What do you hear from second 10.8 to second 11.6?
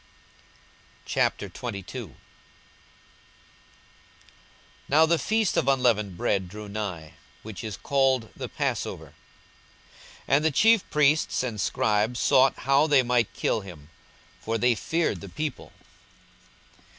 priests